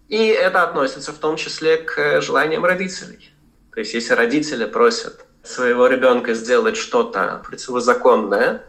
[0.07, 3.31] И это относится в том числе к желаниям родителей.
[3.73, 8.63] То есть, если родители просят своего ребенка сделать что-то противозаконное,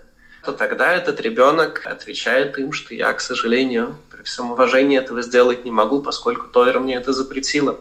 [0.44, 5.64] то тогда этот ребенок отвечает им, что я, к сожалению, при всем уважении этого сделать
[5.64, 7.78] не могу, поскольку Тойра мне это запретила.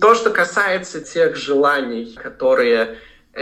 [0.00, 2.96] То, что касается тех желаний, которые э,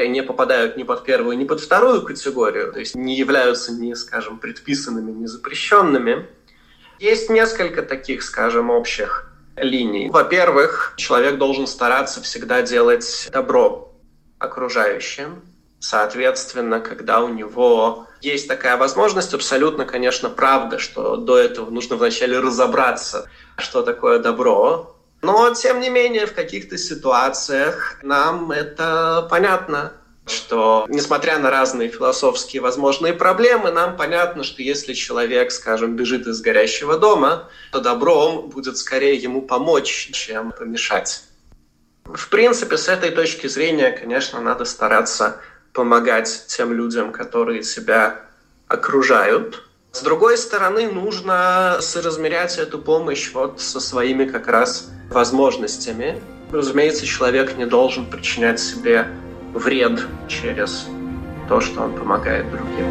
[0.06, 4.38] не попадают ни под первую, ни под вторую категорию, то есть не являются ни, скажем,
[4.38, 6.26] предписанными, ни запрещенными,
[6.98, 10.10] есть несколько таких, скажем, общих линий.
[10.10, 13.92] Во-первых, человек должен стараться всегда делать добро
[14.38, 15.42] окружающим.
[15.78, 22.38] Соответственно, когда у него есть такая возможность, абсолютно, конечно, правда, что до этого нужно вначале
[22.38, 23.28] разобраться,
[23.58, 24.95] что такое добро.
[25.26, 29.92] Но, тем не менее, в каких-то ситуациях нам это понятно,
[30.24, 36.40] что, несмотря на разные философские возможные проблемы, нам понятно, что если человек, скажем, бежит из
[36.40, 41.24] горящего дома, то добром будет скорее ему помочь, чем помешать.
[42.04, 45.40] В принципе, с этой точки зрения, конечно, надо стараться
[45.72, 48.20] помогать тем людям, которые себя
[48.68, 49.65] окружают.
[49.96, 56.20] С другой стороны, нужно соразмерять эту помощь вот со своими как раз возможностями.
[56.52, 59.06] Разумеется, человек не должен причинять себе
[59.54, 60.84] вред через
[61.48, 62.86] то, что он помогает другим.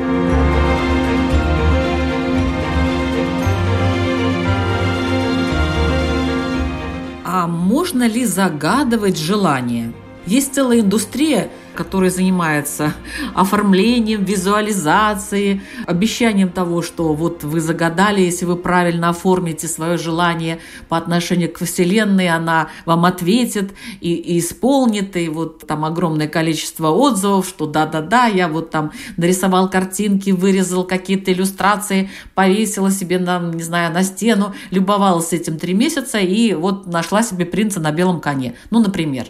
[7.24, 9.94] а можно ли загадывать желание?
[10.26, 12.94] Есть целая индустрия который занимается
[13.34, 20.60] оформлением, визуализацией, обещанием того, что вот вы загадали, если вы правильно оформите свое желание
[20.90, 26.90] по отношению к Вселенной, она вам ответит и, и исполнит, и вот там огромное количество
[26.90, 33.64] отзывов, что да-да-да, я вот там нарисовал картинки, вырезал какие-то иллюстрации, повесила себе, на, не
[33.64, 38.56] знаю, на стену, любовалась этим три месяца и вот нашла себе принца на белом коне.
[38.70, 39.28] Ну, например.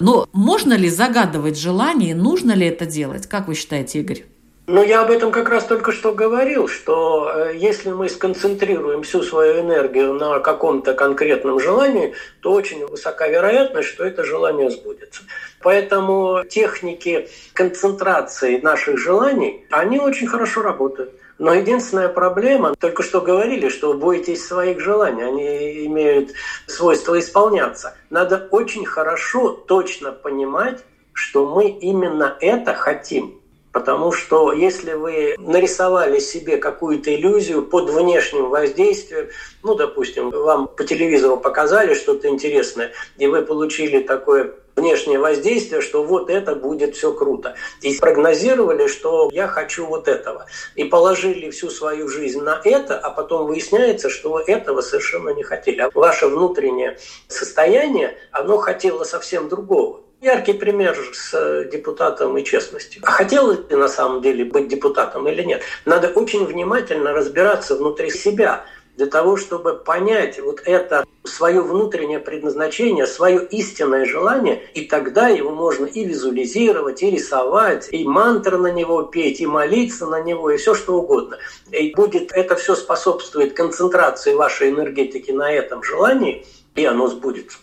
[0.00, 3.26] Но можно ли загадывать желание, нужно ли это делать?
[3.26, 4.24] Как вы считаете, Игорь?
[4.66, 9.22] Ну, я об этом как раз только что говорил, что э, если мы сконцентрируем всю
[9.22, 15.22] свою энергию на каком-то конкретном желании, то очень высока вероятность, что это желание сбудется.
[15.60, 21.19] Поэтому техники концентрации наших желаний, они очень хорошо работают.
[21.40, 26.32] Но единственная проблема, только что говорили, что бойтесь своих желаний, они имеют
[26.66, 27.96] свойство исполняться.
[28.10, 30.80] Надо очень хорошо, точно понимать,
[31.14, 33.40] что мы именно это хотим.
[33.72, 39.28] Потому что если вы нарисовали себе какую-то иллюзию под внешним воздействием,
[39.62, 46.02] ну, допустим, вам по телевизору показали что-то интересное, и вы получили такое внешнее воздействие, что
[46.02, 47.54] вот это будет все круто.
[47.82, 50.46] И прогнозировали, что я хочу вот этого.
[50.74, 55.80] И положили всю свою жизнь на это, а потом выясняется, что этого совершенно не хотели.
[55.80, 60.00] А ваше внутреннее состояние, оно хотело совсем другого.
[60.20, 63.02] Яркий пример с депутатом и честностью.
[63.06, 65.62] А хотел ты на самом деле быть депутатом или нет?
[65.86, 68.66] Надо очень внимательно разбираться внутри себя
[68.96, 75.50] для того, чтобы понять вот это свое внутреннее предназначение, свое истинное желание, и тогда его
[75.50, 80.56] можно и визуализировать, и рисовать, и мантры на него петь, и молиться на него, и
[80.56, 81.38] все что угодно.
[81.70, 87.58] И будет это все способствует концентрации вашей энергетики на этом желании, и оно сбудется.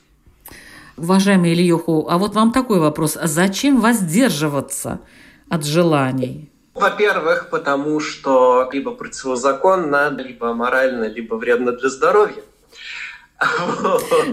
[0.98, 3.16] Уважаемый Ильюху, а вот вам такой вопрос.
[3.16, 5.02] А зачем воздерживаться
[5.50, 6.50] от желаний?
[6.80, 12.44] Во-первых, потому что либо противозаконно, либо морально, либо вредно для здоровья.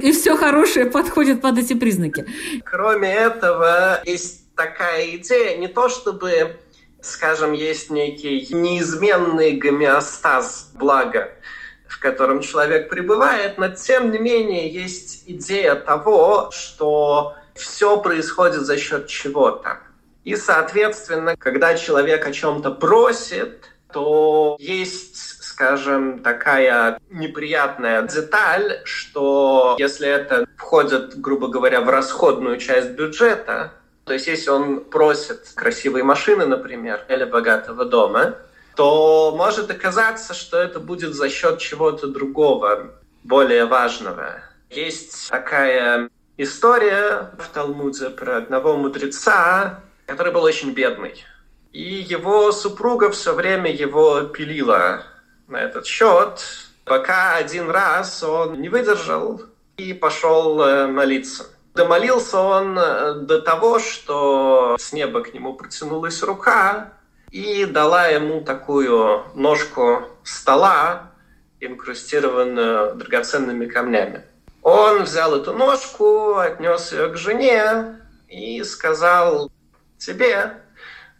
[0.02, 2.26] И все хорошее подходит под эти признаки.
[2.64, 6.56] Кроме этого, есть такая идея, не то чтобы,
[7.00, 11.30] скажем, есть некий неизменный гомеостаз блага,
[11.88, 18.76] в котором человек пребывает, но тем не менее есть идея того, что все происходит за
[18.76, 19.78] счет чего-то.
[20.24, 30.08] И, соответственно, когда человек о чем-то просит, то есть, скажем, такая неприятная деталь, что если
[30.08, 33.72] это входит, грубо говоря, в расходную часть бюджета,
[34.04, 38.36] то есть если он просит красивой машины, например, или богатого дома,
[38.76, 42.90] то может оказаться, что это будет за счет чего-то другого,
[43.22, 44.42] более важного.
[44.70, 51.24] Есть такая история в Талмуде про одного мудреца, который был очень бедный.
[51.72, 55.02] И его супруга все время его пилила
[55.48, 56.44] на этот счет,
[56.84, 59.42] пока один раз он не выдержал
[59.76, 61.46] и пошел э, молиться.
[61.74, 66.92] Домолился он э, до того, что с неба к нему протянулась рука,
[67.32, 71.10] и дала ему такую ножку стола,
[71.58, 74.22] инкрустированную драгоценными камнями.
[74.62, 77.98] Он взял эту ножку, отнес ее к жене
[78.28, 79.50] и сказал
[80.04, 80.60] тебе,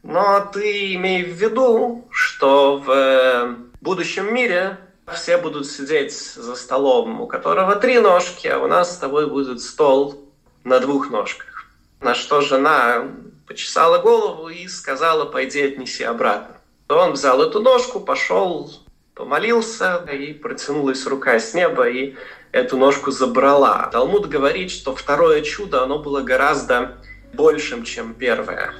[0.03, 4.79] но ты имей в виду, что в будущем мире
[5.13, 9.61] все будут сидеть за столом, у которого три ножки, а у нас с тобой будет
[9.61, 10.31] стол
[10.65, 11.67] на двух ножках.
[12.01, 13.05] На что жена
[13.47, 16.57] почесала голову и сказала, пойди отнеси обратно.
[16.89, 18.71] Он взял эту ножку, пошел,
[19.15, 22.15] помолился, и протянулась рука с неба, и
[22.53, 23.89] эту ножку забрала.
[23.91, 26.99] Талмуд говорит, что второе чудо, оно было гораздо
[27.35, 28.73] большим, чем первое.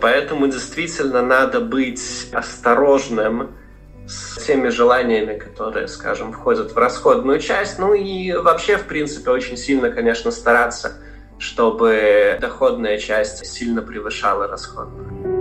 [0.00, 3.50] Поэтому действительно надо быть осторожным
[4.06, 7.78] с теми желаниями, которые, скажем, входят в расходную часть.
[7.78, 10.98] Ну и вообще, в принципе, очень сильно, конечно, стараться
[11.38, 15.33] чтобы доходная часть сильно превышала расходную.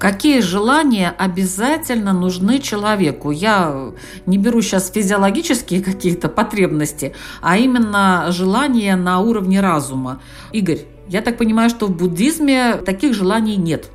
[0.00, 3.30] Какие желания обязательно нужны человеку?
[3.30, 3.92] Я
[4.24, 10.22] не беру сейчас физиологические какие-то потребности, а именно желания на уровне разума.
[10.52, 13.90] Игорь, я так понимаю, что в буддизме таких желаний нет.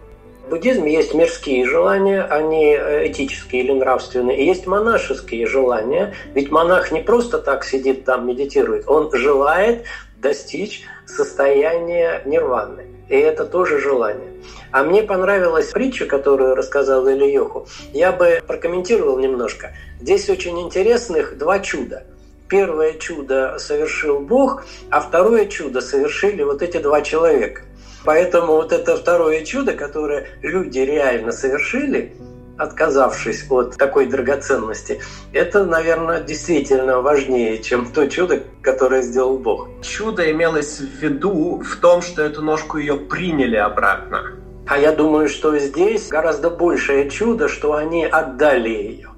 [0.46, 6.14] В буддизме есть мирские желания, они э, этические или нравственные, и есть монашеские желания.
[6.36, 9.86] Ведь монах не просто так сидит там, медитирует, он желает
[10.18, 12.86] достичь состояния нирваны.
[13.10, 14.30] И это тоже желание.
[14.76, 17.66] А мне понравилась притча, которую рассказал Ильёху.
[17.94, 19.72] Я бы прокомментировал немножко.
[20.02, 22.04] Здесь очень интересных два чуда.
[22.50, 27.62] Первое чудо совершил Бог, а второе чудо совершили вот эти два человека–
[28.04, 32.14] Поэтому вот это второе чудо, которое люди реально совершили,
[32.56, 35.02] отказавшись от такой драгоценности,
[35.34, 39.70] это, наверное, действительно важнее, чем то чудо, которое сделал Бог.
[39.82, 44.45] Чудо имелось в виду в том, что эту ножку ее приняли обратно.
[44.68, 49.10] А я думаю, что здесь гораздо большее чудо, что они отдали ее.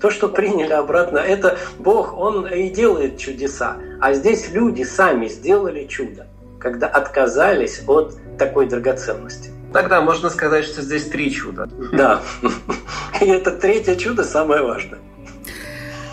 [0.00, 3.76] То, что приняли обратно, это Бог, Он и делает чудеса.
[4.00, 6.26] А здесь люди сами сделали чудо
[6.58, 9.50] когда отказались от такой драгоценности.
[9.72, 11.68] Тогда можно сказать, что здесь три чуда.
[11.92, 12.22] Да.
[13.20, 14.98] И это третье чудо самое важное.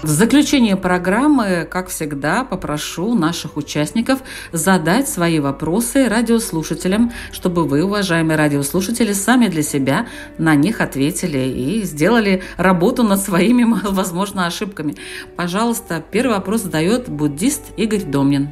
[0.03, 4.19] В заключение программы, как всегда, попрошу наших участников
[4.51, 11.83] задать свои вопросы радиослушателям, чтобы вы, уважаемые радиослушатели, сами для себя на них ответили и
[11.83, 14.97] сделали работу над своими, возможно, ошибками.
[15.37, 18.49] Пожалуйста, первый вопрос задает буддист Игорь Домнин.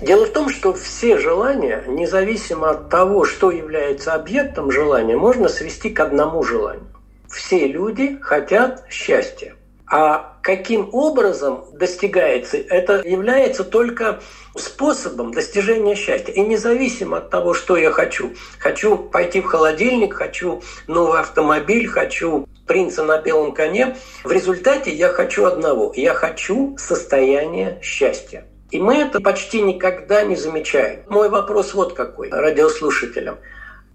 [0.00, 5.90] Дело в том, что все желания, независимо от того, что является объектом желания, можно свести
[5.90, 6.86] к одному желанию.
[7.28, 9.56] Все люди хотят счастья.
[9.90, 14.20] А каким образом достигается, это является только
[14.54, 16.34] способом достижения счастья.
[16.34, 18.34] И независимо от того, что я хочу.
[18.58, 23.96] Хочу пойти в холодильник, хочу новый автомобиль, хочу принца на белом коне.
[24.22, 25.94] В результате я хочу одного.
[25.96, 28.46] Я хочу состояние счастья.
[28.70, 31.04] И мы это почти никогда не замечаем.
[31.08, 33.38] Мой вопрос вот какой радиослушателям.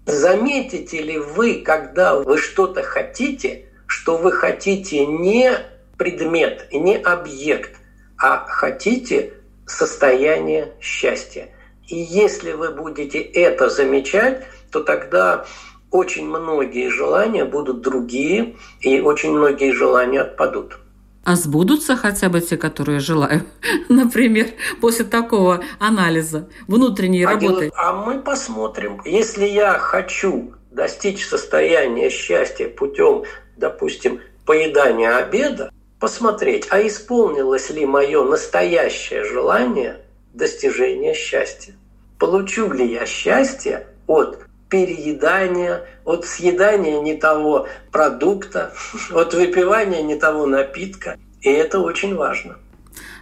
[0.04, 5.69] Заметите ли вы, когда вы что-то хотите, что вы хотите не
[6.00, 7.76] предмет, не объект,
[8.16, 9.34] а хотите
[9.66, 11.50] состояние счастья.
[11.88, 15.44] И если вы будете это замечать, то тогда
[15.90, 20.78] очень многие желания будут другие, и очень многие желания отпадут.
[21.22, 23.42] А сбудутся хотя бы те, которые желаю?
[23.90, 24.46] Например,
[24.80, 27.64] после такого анализа внутренней а работы.
[27.66, 29.02] Дело, а мы посмотрим.
[29.04, 33.24] Если я хочу достичь состояния счастья путем,
[33.58, 35.70] допустим, поедания обеда,
[36.00, 40.00] посмотреть, а исполнилось ли мое настоящее желание
[40.32, 41.74] достижения счастья.
[42.18, 48.72] Получу ли я счастье от переедания, от съедания не того продукта,
[49.10, 51.18] от выпивания не того напитка.
[51.42, 52.56] И это очень важно.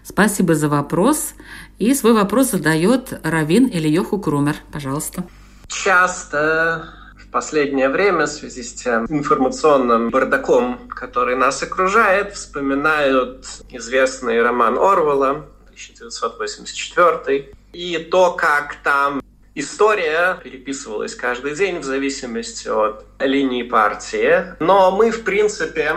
[0.04, 1.34] Спасибо за вопрос.
[1.78, 4.56] И свой вопрос задает Равин Ильёху Крумер.
[4.72, 5.24] Пожалуйста.
[5.68, 6.88] Часто
[7.30, 15.46] последнее время в связи с тем информационным бардаком, который нас окружает, вспоминают известный роман Орвелла
[15.68, 19.22] 1984 и то, как там
[19.54, 24.54] история переписывалась каждый день в зависимости от линии партии.
[24.60, 25.94] Но мы, в принципе,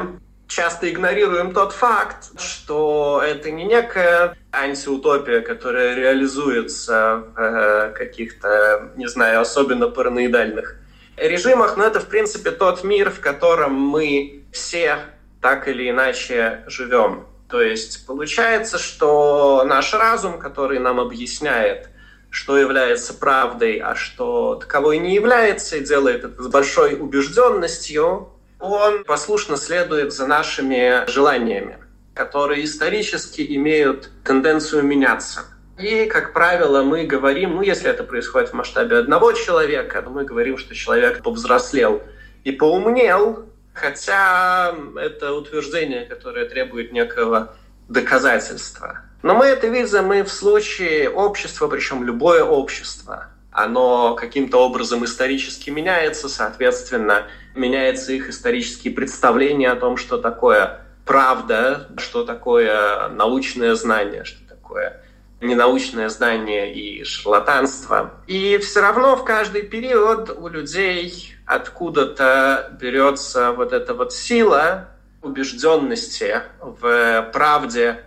[0.48, 9.08] часто игнорируем тот факт, что это не некая антиутопия, которая реализуется в э, каких-то, не
[9.08, 10.81] знаю, особенно параноидальных
[11.22, 15.00] режимах, но это, в принципе, тот мир, в котором мы все
[15.42, 17.26] так или иначе живем.
[17.50, 21.90] То есть получается, что наш разум, который нам объясняет,
[22.30, 29.04] что является правдой, а что таковой не является, и делает это с большой убежденностью, он
[29.04, 31.78] послушно следует за нашими желаниями,
[32.14, 35.46] которые исторически имеют тенденцию меняться.
[35.82, 40.24] И, как правило, мы говорим, ну, если это происходит в масштабе одного человека, то мы
[40.24, 42.04] говорим, что человек повзрослел
[42.44, 47.56] и поумнел, хотя это утверждение, которое требует некого
[47.88, 49.00] доказательства.
[49.24, 53.30] Но мы это видим и в случае общества, причем любое общество.
[53.52, 57.24] Оно каким-то образом исторически меняется, соответственно,
[57.56, 65.02] меняется их исторические представления о том, что такое правда, что такое научное знание, что такое
[65.42, 68.14] ненаучное знание и шарлатанство.
[68.28, 74.90] И все равно в каждый период у людей откуда-то берется вот эта вот сила
[75.22, 78.04] убежденности в правде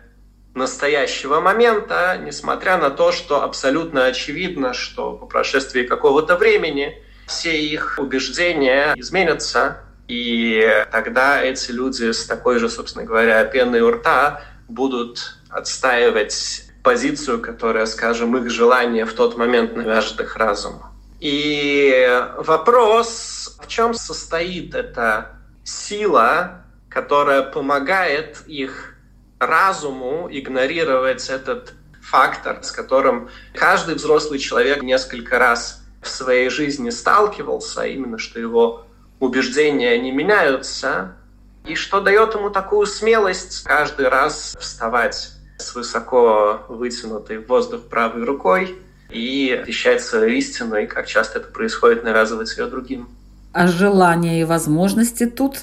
[0.54, 7.98] настоящего момента, несмотря на то, что абсолютно очевидно, что по прошествии какого-то времени все их
[7.98, 15.38] убеждения изменятся, и тогда эти люди с такой же, собственно говоря, пеной у рта будут
[15.48, 20.82] отстаивать позицию, которая, скажем, их желание в тот момент навяжет их разум.
[21.18, 25.30] И вопрос, в чем состоит эта
[25.64, 28.94] сила, которая помогает их
[29.38, 31.72] разуму игнорировать этот
[32.02, 38.38] фактор, с которым каждый взрослый человек несколько раз в своей жизни сталкивался, а именно что
[38.38, 38.86] его
[39.20, 41.16] убеждения не меняются,
[41.64, 48.24] и что дает ему такую смелость каждый раз вставать с высоко вытянутой в воздух правой
[48.24, 48.78] рукой
[49.10, 53.08] и вещать свою истину, и как часто это происходит, навязывать ее другим.
[53.52, 55.60] А желание и возможности тут?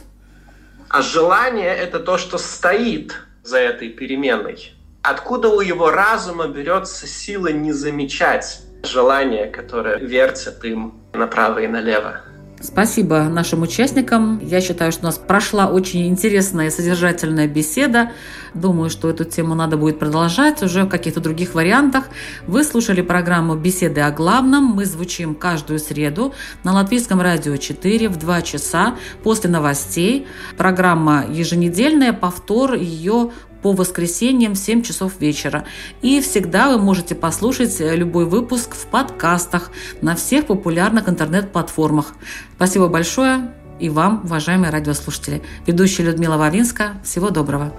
[0.89, 4.73] А желание– это то, что стоит за этой переменной.
[5.03, 12.21] Откуда у его разума берется сила не замечать желание, которое вертит им направо и налево?
[12.63, 14.39] Спасибо нашим участникам.
[14.39, 18.11] Я считаю, что у нас прошла очень интересная и содержательная беседа.
[18.53, 22.09] Думаю, что эту тему надо будет продолжать уже в каких-то других вариантах.
[22.45, 24.65] Вы слушали программу «Беседы о главном».
[24.65, 26.33] Мы звучим каждую среду
[26.63, 30.27] на Латвийском радио 4 в 2 часа после новостей.
[30.55, 33.31] Программа еженедельная, повтор ее
[33.61, 35.65] по воскресеньям в 7 часов вечера.
[36.01, 42.13] И всегда вы можете послушать любой выпуск в подкастах на всех популярных интернет-платформах.
[42.55, 45.41] Спасибо большое и вам, уважаемые радиослушатели.
[45.65, 46.93] Ведущая Людмила Вавинска.
[47.03, 47.73] Всего доброго.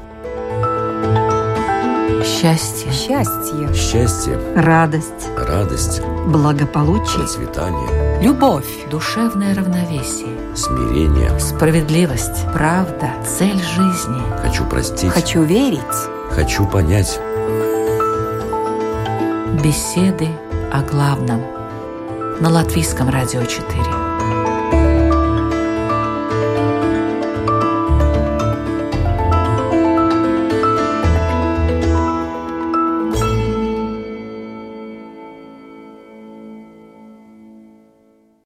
[2.24, 2.90] Счастье.
[2.92, 3.74] Счастье.
[3.74, 5.28] Счастье, Радость.
[5.36, 7.18] радость, Благополучие.
[7.18, 8.88] процветание, Любовь.
[8.88, 10.54] Душевное равновесие.
[10.54, 11.40] смирение.
[11.40, 12.46] Справедливость.
[12.52, 13.10] Правда.
[13.26, 14.22] Цель жизни.
[14.40, 15.10] Хочу простить.
[15.10, 15.80] Хочу верить.
[16.30, 17.18] Хочу понять.
[19.60, 20.28] Беседы
[20.70, 21.42] о главном.
[22.38, 24.01] На Латвийском радио 4.